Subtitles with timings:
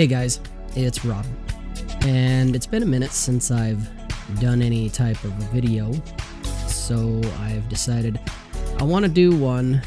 [0.00, 0.40] Hey guys,
[0.76, 1.26] it's Rob.
[2.06, 3.86] And it's been a minute since I've
[4.40, 5.92] done any type of a video,
[6.66, 8.18] so I've decided
[8.78, 9.82] I want to do one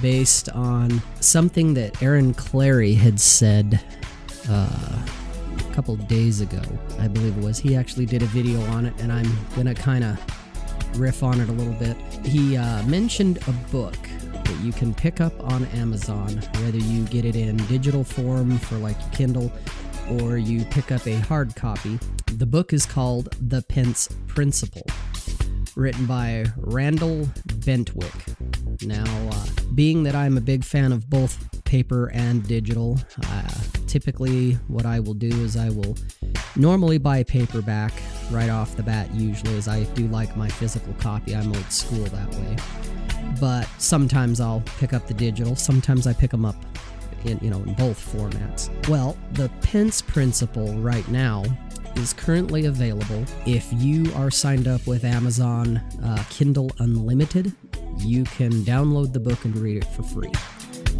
[0.00, 3.82] based on something that Aaron Clarey had said
[4.48, 5.02] uh,
[5.58, 6.62] a couple days ago,
[7.00, 7.58] I believe it was.
[7.58, 10.16] He actually did a video on it, and I'm gonna kind of
[10.96, 11.96] riff on it a little bit.
[12.24, 13.96] He uh, mentioned a book
[14.50, 18.76] that you can pick up on Amazon, whether you get it in digital form for
[18.76, 19.52] like Kindle
[20.18, 22.00] or you pick up a hard copy.
[22.32, 24.84] The book is called The Pence Principle,
[25.76, 27.26] written by Randall
[27.60, 28.34] Bentwick.
[28.84, 32.98] Now, uh, being that I'm a big fan of both paper and digital,
[33.28, 33.48] uh,
[33.86, 35.96] typically what I will do is I will
[36.56, 37.92] normally buy paperback
[38.32, 41.36] right off the bat, usually, as I do like my physical copy.
[41.36, 42.56] I'm old school that way
[43.40, 45.56] but sometimes I'll pick up the digital.
[45.56, 46.56] Sometimes I pick them up
[47.24, 48.70] in you know in both formats.
[48.88, 51.44] Well, the Pence Principle right now
[51.96, 57.52] is currently available if you are signed up with Amazon uh, Kindle Unlimited.
[57.98, 60.32] You can download the book and read it for free.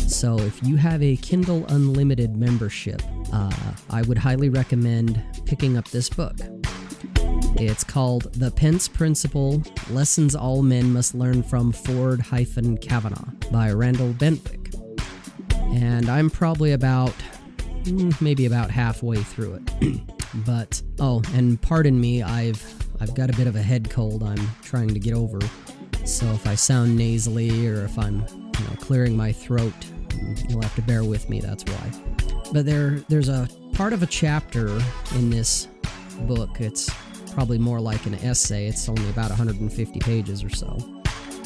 [0.07, 3.01] So if you have a Kindle Unlimited membership,
[3.33, 6.37] uh, I would highly recommend picking up this book.
[7.56, 13.70] It's called The Pence Principle Lessons All Men Must Learn from Ford Hyphen Kavanaugh by
[13.73, 14.75] Randall Bentwick.
[15.75, 17.15] And I'm probably about,
[17.83, 20.01] mm, maybe about halfway through it.
[20.47, 22.62] but, oh, and pardon me, I've,
[23.01, 25.39] I've got a bit of a head cold I'm trying to get over.
[26.05, 29.75] So if I sound nasally or if I'm, you know, clearing my throat,
[30.48, 31.93] you'll have to bear with me, that's why.
[32.53, 34.81] But there, there's a part of a chapter
[35.15, 35.69] in this
[36.23, 36.61] book.
[36.61, 36.91] It's
[37.33, 38.67] probably more like an essay.
[38.67, 40.78] It's only about 150 pages or so.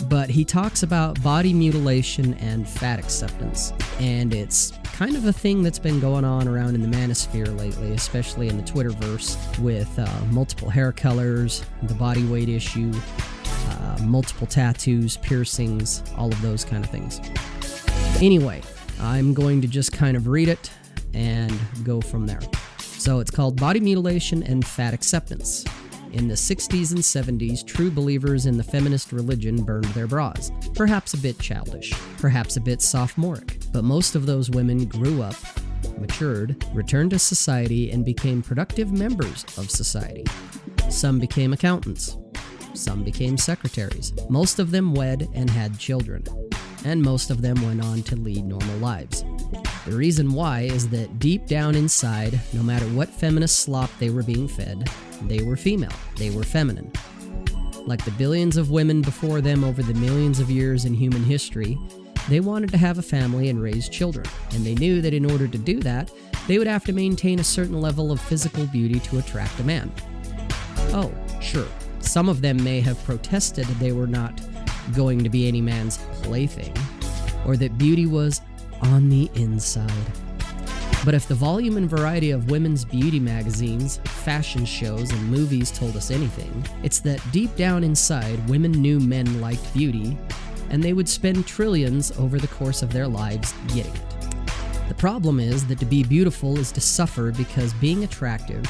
[0.09, 3.73] But he talks about body mutilation and fat acceptance.
[4.01, 7.93] And it's kind of a thing that's been going on around in the manosphere lately,
[7.93, 12.93] especially in the Twitterverse, with uh, multiple hair colors, the body weight issue,
[13.71, 17.21] uh, multiple tattoos, piercings, all of those kind of things.
[18.23, 18.63] Anyway,
[19.01, 20.71] I'm going to just kind of read it
[21.13, 22.41] and go from there.
[23.05, 25.63] So it's called Body Mutilation and Fat Acceptance.
[26.13, 30.51] In the 60s and 70s, true believers in the feminist religion burned their bras.
[30.75, 35.35] Perhaps a bit childish, perhaps a bit sophomoric, but most of those women grew up,
[35.99, 40.25] matured, returned to society, and became productive members of society.
[40.89, 42.17] Some became accountants,
[42.73, 44.15] some became secretaries.
[44.31, 46.25] Most of them wed and had children,
[46.87, 49.27] and most of them went on to lead normal lives.
[49.87, 54.23] The reason why is that deep down inside, no matter what feminist slop they were
[54.23, 54.89] being fed,
[55.27, 56.91] they were female, they were feminine.
[57.87, 61.79] Like the billions of women before them over the millions of years in human history,
[62.31, 65.47] they wanted to have a family and raise children, and they knew that in order
[65.47, 66.11] to do that,
[66.49, 69.93] they would have to maintain a certain level of physical beauty to attract a man.
[70.95, 71.13] Oh,
[71.43, 71.69] sure,
[72.01, 74.41] some of them may have protested they were not
[74.95, 76.75] going to be any man's plaything,
[77.45, 78.41] or that beauty was
[78.85, 79.91] on the inside.
[81.05, 85.97] But if the volume and variety of women's beauty magazines, fashion shows, and movies told
[85.97, 90.17] us anything, it's that deep down inside, women knew men liked beauty,
[90.71, 94.15] and they would spend trillions over the course of their lives getting it.
[94.89, 98.65] The problem is that to be beautiful is to suffer because being attractive,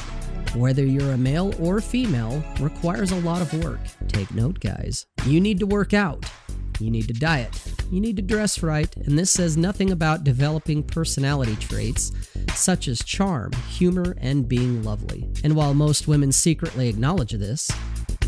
[0.55, 3.79] whether you're a male or female, requires a lot of work.
[4.07, 5.05] Take note, guys.
[5.25, 6.25] You need to work out.
[6.79, 7.74] You need to diet.
[7.91, 12.11] You need to dress right, and this says nothing about developing personality traits
[12.53, 15.29] such as charm, humor, and being lovely.
[15.43, 17.69] And while most women secretly acknowledge this,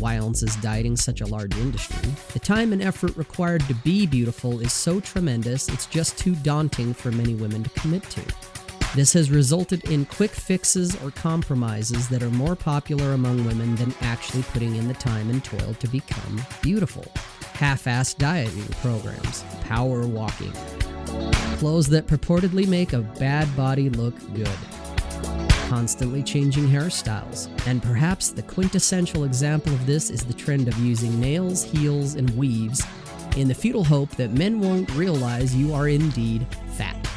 [0.00, 2.10] else is dieting such a large industry?
[2.32, 6.94] The time and effort required to be beautiful is so tremendous, it's just too daunting
[6.94, 8.22] for many women to commit to.
[8.94, 13.94] This has resulted in quick fixes or compromises that are more popular among women than
[14.00, 17.04] actually putting in the time and toil to become beautiful
[17.58, 20.52] half-assed dieting programs, power walking,
[21.58, 24.48] clothes that purportedly make a bad body look good,
[25.68, 31.18] constantly changing hairstyles, and perhaps the quintessential example of this is the trend of using
[31.18, 32.80] nails, heels, and weaves
[33.36, 36.46] in the futile hope that men won't realize you are indeed
[36.76, 37.07] fat.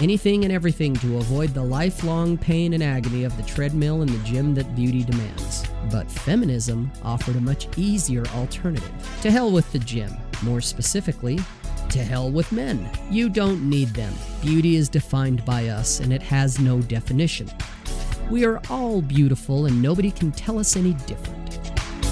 [0.00, 4.24] Anything and everything to avoid the lifelong pain and agony of the treadmill and the
[4.24, 5.62] gym that beauty demands.
[5.92, 8.90] But feminism offered a much easier alternative.
[9.20, 10.16] To hell with the gym.
[10.42, 11.38] More specifically,
[11.90, 12.88] to hell with men.
[13.10, 14.14] You don't need them.
[14.40, 17.50] Beauty is defined by us, and it has no definition.
[18.30, 21.39] We are all beautiful, and nobody can tell us any different.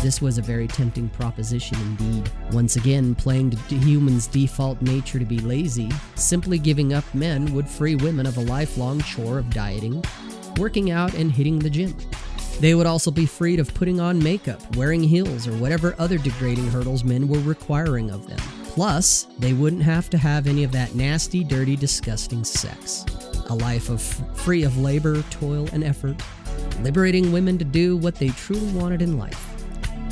[0.01, 2.31] This was a very tempting proposition indeed.
[2.53, 7.69] Once again, playing to humans' default nature to be lazy, simply giving up men would
[7.69, 10.05] free women of a lifelong chore of dieting,
[10.57, 11.97] working out, and hitting the gym.
[12.61, 16.69] They would also be freed of putting on makeup, wearing heels, or whatever other degrading
[16.69, 18.39] hurdles men were requiring of them.
[18.67, 23.05] Plus, they wouldn't have to have any of that nasty, dirty, disgusting sex.
[23.51, 26.23] A life of free of labor, toil, and effort,
[26.83, 29.48] liberating women to do what they truly wanted in life.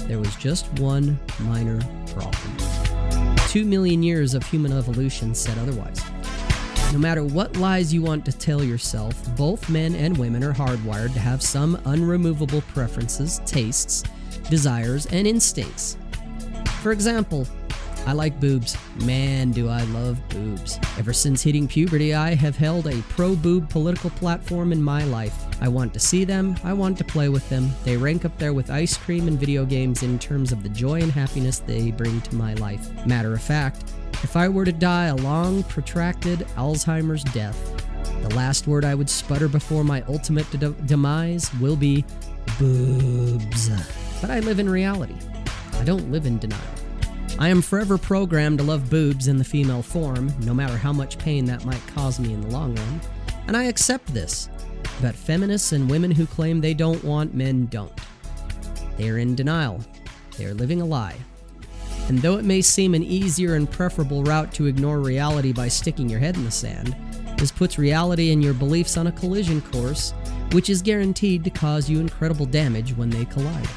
[0.07, 1.81] There was just one minor
[2.15, 3.37] problem.
[3.49, 6.01] Two million years of human evolution said otherwise.
[6.93, 11.13] No matter what lies you want to tell yourself, both men and women are hardwired
[11.15, 14.05] to have some unremovable preferences, tastes,
[14.49, 15.97] desires, and instincts.
[16.83, 17.47] For example,
[18.07, 18.77] I like boobs.
[19.05, 20.79] Man, do I love boobs.
[20.97, 25.46] Ever since hitting puberty, I have held a pro boob political platform in my life.
[25.61, 27.71] I want to see them, I want to play with them.
[27.85, 31.01] They rank up there with ice cream and video games in terms of the joy
[31.01, 33.07] and happiness they bring to my life.
[33.07, 33.93] Matter of fact,
[34.23, 37.83] if I were to die a long, protracted Alzheimer's death,
[38.23, 42.05] the last word I would sputter before my ultimate de- demise will be
[42.59, 43.71] boobs.
[44.21, 45.17] But I live in reality.
[45.75, 46.61] I don't live in denial.
[47.39, 51.19] I am forever programmed to love boobs in the female form, no matter how much
[51.19, 53.01] pain that might cause me in the long run,
[53.47, 54.49] and I accept this.
[55.01, 57.93] But feminists and women who claim they don't want men don't.
[58.97, 59.81] They are in denial.
[60.39, 61.17] They are living a lie.
[62.09, 66.09] And though it may seem an easier and preferable route to ignore reality by sticking
[66.09, 66.97] your head in the sand,
[67.37, 70.15] this puts reality and your beliefs on a collision course,
[70.53, 73.69] which is guaranteed to cause you incredible damage when they collide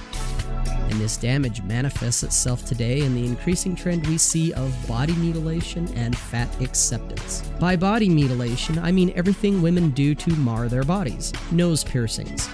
[0.89, 5.87] and this damage manifests itself today in the increasing trend we see of body mutilation
[5.95, 7.41] and fat acceptance.
[7.59, 12.49] By body mutilation, I mean everything women do to mar their bodies nose piercings,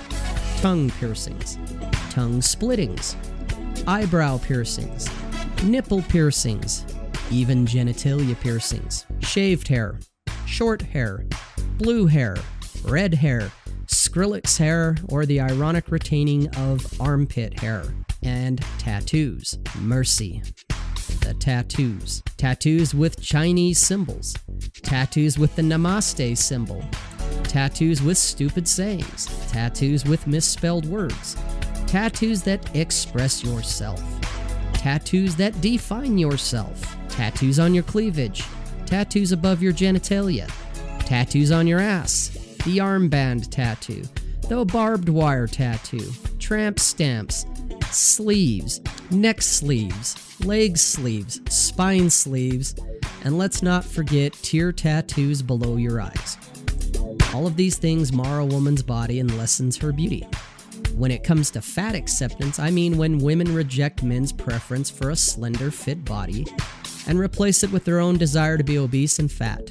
[0.58, 1.58] tongue piercings,
[2.10, 3.16] tongue splittings,
[3.88, 5.10] eyebrow piercings,
[5.64, 6.86] nipple piercings,
[7.32, 10.00] even genitalia piercings, shaved hair,
[10.46, 11.26] short hair,
[11.78, 12.36] blue hair,
[12.84, 13.52] red hair,
[13.88, 17.84] Skrillex hair, or the ironic retaining of armpit hair
[18.26, 19.58] and tattoos.
[19.80, 20.42] Mercy.
[21.22, 22.24] The tattoos.
[22.38, 24.36] Tattoos with Chinese symbols.
[24.84, 26.84] Tattoos with the Namaste symbol.
[27.44, 29.28] Tattoos with stupid sayings.
[29.52, 31.38] Tattoos with misspelled words.
[31.88, 34.02] Tattoos that express yourself.
[34.74, 36.96] Tattoos that define yourself.
[37.10, 38.44] Tattoos on your cleavage.
[38.86, 40.52] Tattoos above your genitalia.
[41.00, 42.30] Tattoos on your ass.
[42.66, 44.04] The armband tattoo.
[44.50, 46.12] The barbed wire tattoo.
[46.40, 47.46] Tramp stamps
[47.92, 52.76] sleeves, neck sleeves, leg sleeves, spine sleeves,
[53.24, 56.38] and let's not forget tear tattoos below your eyes.
[57.34, 60.28] All of these things mar a woman's body and lessens her beauty.
[60.96, 65.16] When it comes to fat acceptance, I mean when women reject men's preference for a
[65.16, 66.46] slender, fit body
[67.08, 69.70] and replace it with their own desire to be obese and fat.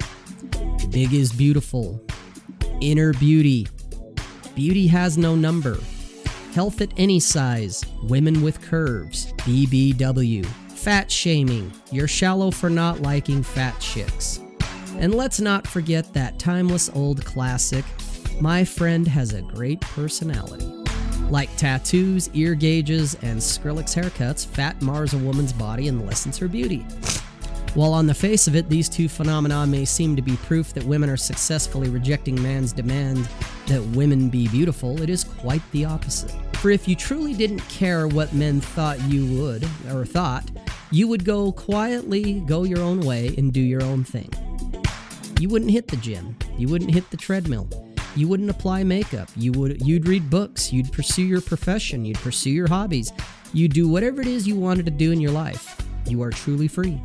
[0.91, 2.05] Big is beautiful.
[2.81, 3.67] Inner beauty.
[4.55, 5.79] Beauty has no number.
[6.55, 13.43] Health at any size, women with curves, BBW, fat shaming, you're shallow for not liking
[13.43, 14.39] fat chicks.
[14.99, 17.85] And let's not forget that timeless old classic,
[18.41, 20.65] my friend has a great personality.
[21.29, 26.47] Like tattoos, ear gauges, and Skrillex haircuts, fat mars a woman's body and lessens her
[26.47, 26.87] beauty.
[27.75, 30.85] While on the face of it, these two phenomena may seem to be proof that
[30.85, 33.29] women are successfully rejecting man's demand
[33.67, 36.33] that women be beautiful, it is quite the opposite.
[36.65, 40.51] For if you truly didn't care what men thought you would, or thought,
[40.91, 44.31] you would go quietly, go your own way, and do your own thing.
[45.39, 46.35] You wouldn't hit the gym.
[46.57, 47.69] You wouldn't hit the treadmill.
[48.17, 49.29] You wouldn't apply makeup.
[49.37, 50.73] You would you'd read books.
[50.73, 52.07] You'd pursue your profession.
[52.07, 53.13] You'd pursue your hobbies.
[53.53, 55.77] You'd do whatever it is you wanted to do in your life.
[56.07, 56.99] You are truly free.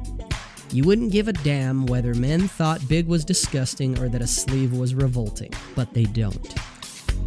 [0.72, 4.72] You wouldn't give a damn whether men thought big was disgusting or that a sleeve
[4.72, 6.56] was revolting, but they don't.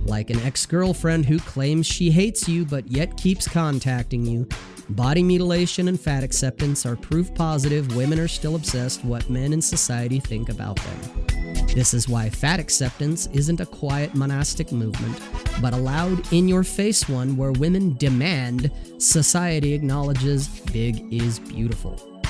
[0.05, 4.49] Like an ex girlfriend who claims she hates you but yet keeps contacting you,
[4.91, 9.63] body mutilation and fat acceptance are proof positive women are still obsessed what men in
[9.63, 11.27] society think about them.
[11.75, 15.19] This is why fat acceptance isn't a quiet monastic movement,
[15.63, 22.21] but a loud, in your face one where women demand society acknowledges big is beautiful.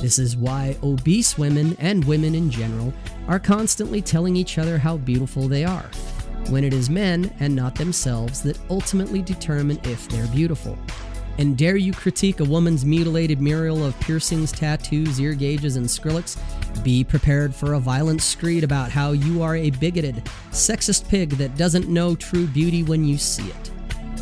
[0.00, 2.92] This is why obese women and women in general
[3.28, 5.88] are constantly telling each other how beautiful they are,
[6.50, 10.78] when it is men and not themselves that ultimately determine if they're beautiful.
[11.38, 16.36] And dare you critique a woman's mutilated mural of piercings, tattoos, ear gauges, and Skrillex?
[16.84, 21.56] Be prepared for a violent screed about how you are a bigoted, sexist pig that
[21.56, 23.69] doesn't know true beauty when you see it.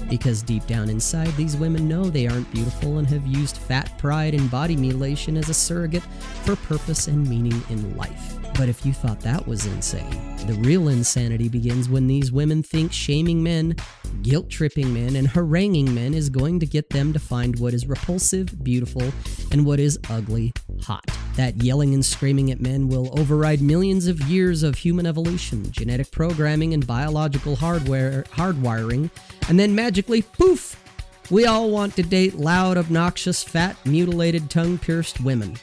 [0.09, 4.35] Because deep down inside, these women know they aren't beautiful and have used fat pride
[4.35, 6.03] and body mutilation as a surrogate
[6.45, 8.37] for purpose and meaning in life.
[8.55, 12.93] But if you thought that was insane, the real insanity begins when these women think
[12.93, 13.77] shaming men,
[14.23, 17.87] guilt tripping men, and haranguing men is going to get them to find what is
[17.87, 19.13] repulsive, beautiful,
[19.53, 21.05] and what is ugly, hot.
[21.39, 26.11] That yelling and screaming at men will override millions of years of human evolution, genetic
[26.11, 29.09] programming, and biological hardware hardwiring,
[29.49, 30.83] and then magically, poof,
[31.31, 35.57] we all want to date loud, obnoxious, fat, mutilated, tongue pierced women.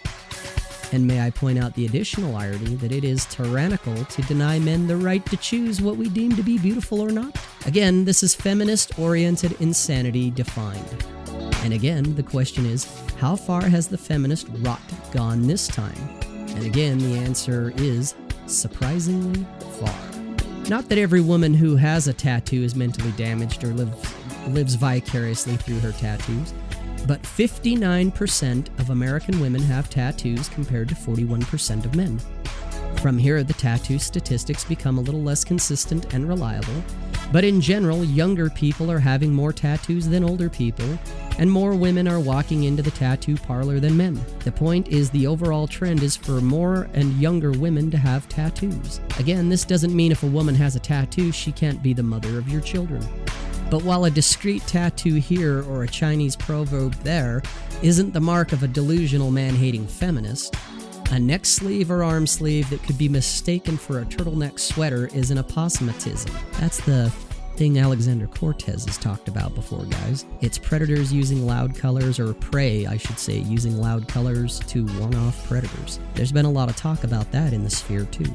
[0.93, 4.87] And may I point out the additional irony that it is tyrannical to deny men
[4.87, 7.37] the right to choose what we deem to be beautiful or not?
[7.65, 11.05] Again, this is feminist oriented insanity defined.
[11.65, 14.79] And again, the question is how far has the feminist rot
[15.11, 15.97] gone this time?
[16.21, 18.13] And again, the answer is
[18.45, 19.43] surprisingly
[19.79, 19.95] far.
[20.69, 25.57] Not that every woman who has a tattoo is mentally damaged or live, lives vicariously
[25.57, 26.53] through her tattoos
[27.07, 32.19] but 59% of American women have tattoos compared to 41% of men.
[32.97, 36.83] From here, the tattoo statistics become a little less consistent and reliable,
[37.31, 40.97] but in general, younger people are having more tattoos than older people,
[41.37, 44.19] and more women are walking into the tattoo parlor than men.
[44.43, 49.01] The point is, the overall trend is for more and younger women to have tattoos.
[49.19, 52.37] Again, this doesn't mean if a woman has a tattoo, she can't be the mother
[52.37, 53.05] of your children.
[53.69, 57.41] But while a discreet tattoo here or a Chinese proverb there
[57.81, 60.55] isn't the mark of a delusional man hating feminist,
[61.11, 65.31] a neck sleeve or arm sleeve that could be mistaken for a turtleneck sweater is
[65.31, 66.31] an aposematism.
[66.59, 67.13] That's the
[67.55, 70.25] thing Alexander Cortez has talked about before, guys.
[70.41, 75.15] It's predators using loud colors, or prey, I should say, using loud colors to warn
[75.15, 75.99] off predators.
[76.13, 78.31] There's been a lot of talk about that in the sphere, too.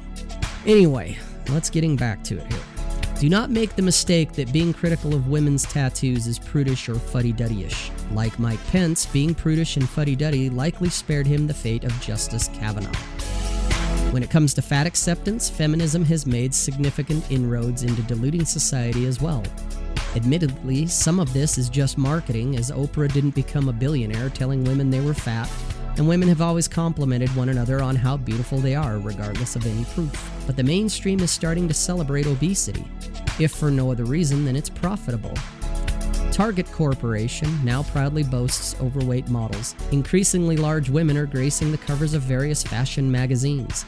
[0.67, 2.63] Anyway, let's getting back to it here.
[3.21, 7.33] Do not make the mistake that being critical of women's tattoos is prudish or fuddy
[7.33, 7.91] duddy ish.
[8.13, 12.49] Like Mike Pence, being prudish and fuddy duddy likely spared him the fate of Justice
[12.55, 13.20] Kavanaugh.
[14.13, 19.21] When it comes to fat acceptance, feminism has made significant inroads into diluting society as
[19.21, 19.45] well.
[20.17, 24.91] Admittedly, some of this is just marketing, as Oprah didn't become a billionaire telling women
[24.91, 25.49] they were fat
[25.97, 29.85] and women have always complimented one another on how beautiful they are, regardless of any
[29.87, 30.31] proof.
[30.47, 32.85] But the mainstream is starting to celebrate obesity,
[33.39, 35.35] if for no other reason than it's profitable.
[36.33, 39.75] Target Corporation now proudly boasts overweight models.
[39.91, 43.85] Increasingly large women are gracing the covers of various fashion magazines.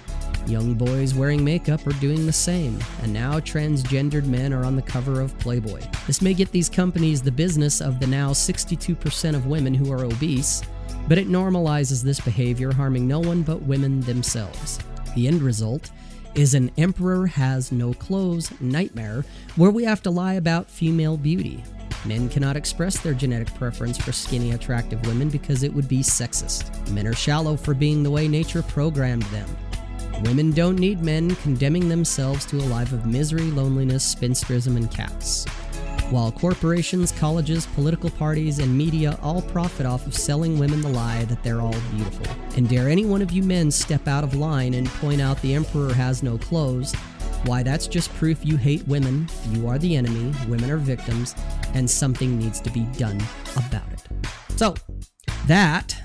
[0.47, 4.83] Young boys wearing makeup are doing the same, and now transgendered men are on the
[4.83, 5.81] cover of Playboy.
[6.09, 10.05] This may get these companies the business of the now 62% of women who are
[10.05, 10.63] obese,
[11.07, 14.81] but it normalizes this behavior, harming no one but women themselves.
[15.15, 15.93] The end result
[16.35, 19.25] is an emperor has no clothes nightmare
[19.57, 21.63] where we have to lie about female beauty.
[22.05, 26.89] Men cannot express their genetic preference for skinny, attractive women because it would be sexist.
[26.91, 29.49] Men are shallow for being the way nature programmed them.
[30.25, 35.45] Women don't need men condemning themselves to a life of misery, loneliness, spinsterism, and cats.
[36.11, 41.25] While corporations, colleges, political parties, and media all profit off of selling women the lie
[41.25, 42.27] that they're all beautiful.
[42.57, 45.55] And dare any one of you men step out of line and point out the
[45.55, 46.95] emperor has no clothes,
[47.45, 51.35] why, that's just proof you hate women, you are the enemy, women are victims,
[51.75, 53.21] and something needs to be done
[53.57, 54.03] about it.
[54.57, 54.75] So,
[55.47, 55.97] that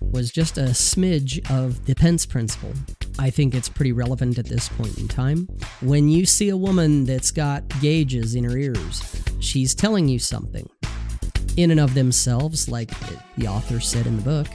[0.00, 2.72] was just a smidge of the Pence principle.
[3.18, 5.48] I think it's pretty relevant at this point in time.
[5.80, 10.68] When you see a woman that's got gauges in her ears, she's telling you something.
[11.56, 12.90] In and of themselves, like
[13.36, 14.46] the author said in the book,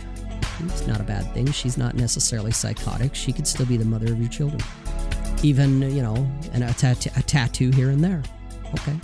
[0.60, 1.52] it's not a bad thing.
[1.52, 3.16] She's not necessarily psychotic.
[3.16, 4.62] She could still be the mother of your children.
[5.44, 6.16] Even, you know,
[6.54, 8.22] an, a, tat- a tattoo here and there.
[8.74, 9.00] Okay.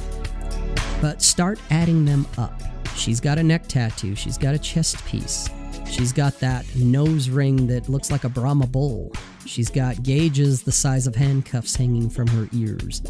[1.01, 2.61] But start adding them up.
[2.95, 4.15] She's got a neck tattoo.
[4.15, 5.49] She's got a chest piece.
[5.89, 9.11] She's got that nose ring that looks like a Brahma bull.
[9.45, 13.01] She's got gauges the size of handcuffs hanging from her ears.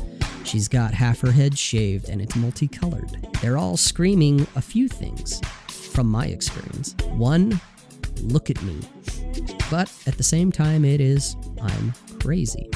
[0.44, 3.28] She's got half her head shaved and it's multicolored.
[3.42, 6.96] They're all screaming a few things, from my experience.
[7.16, 7.60] One,
[8.22, 8.80] look at me.
[9.72, 12.70] But at the same time, it is, I'm crazy.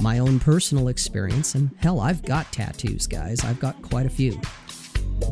[0.00, 3.44] My own personal experience, and hell, I've got tattoos, guys.
[3.44, 4.40] I've got quite a few.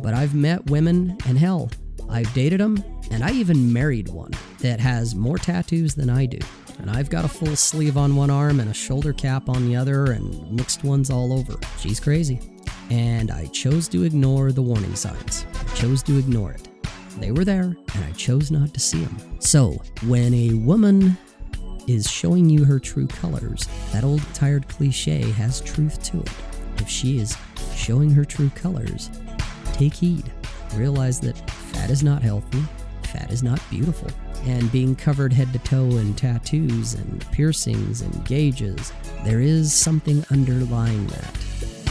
[0.02, 1.71] But I've met women, and hell,
[2.09, 6.38] I've dated them, and I even married one that has more tattoos than I do.
[6.78, 9.76] And I've got a full sleeve on one arm and a shoulder cap on the
[9.76, 11.54] other and mixed ones all over.
[11.78, 12.40] She's crazy.
[12.90, 15.47] And I chose to ignore the warning signs.
[15.54, 16.68] I chose to ignore it.
[17.18, 19.40] They were there, and I chose not to see them.
[19.40, 21.16] So, when a woman
[21.86, 26.30] is showing you her true colors, that old tired cliche has truth to it.
[26.78, 27.36] If she is
[27.74, 29.10] showing her true colors,
[29.72, 30.30] take heed.
[30.74, 32.62] Realize that fat is not healthy,
[33.04, 34.10] fat is not beautiful.
[34.44, 38.92] And being covered head to toe in tattoos and piercings and gauges,
[39.24, 41.34] there is something underlying that.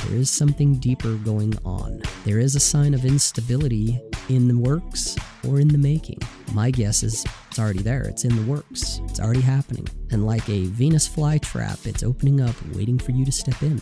[0.06, 2.02] There is something deeper going on.
[2.26, 5.16] There is a sign of instability in the works
[5.48, 6.20] or in the making.
[6.54, 8.04] My guess is it's already there.
[8.04, 9.02] It's in the works.
[9.06, 9.88] It's already happening.
[10.12, 13.80] And like a Venus flytrap, it's opening up, waiting for you to step in.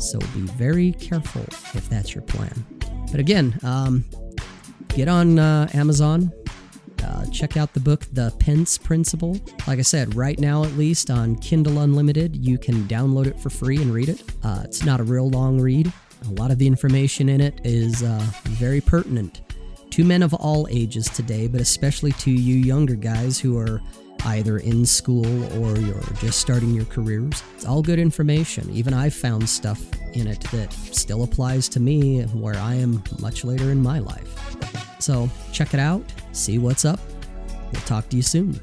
[0.00, 1.42] So be very careful
[1.74, 2.64] if that's your plan.
[3.10, 4.04] But again, um,
[4.88, 6.32] get on uh, Amazon.
[7.04, 9.38] Uh, check out the book, The Pence Principle.
[9.68, 13.50] Like I said, right now at least on Kindle Unlimited, you can download it for
[13.50, 14.24] free and read it.
[14.42, 15.92] Uh, it's not a real long read.
[16.26, 19.40] A lot of the information in it is uh, very pertinent
[19.98, 23.82] to men of all ages today, but especially to you younger guys who are
[24.26, 25.26] either in school
[25.60, 27.42] or you're just starting your careers.
[27.56, 28.70] It's all good information.
[28.70, 33.44] Even I've found stuff in it that still applies to me where I am much
[33.44, 35.00] later in my life.
[35.00, 37.00] So check it out, see what's up.
[37.72, 38.60] We'll talk to you soon.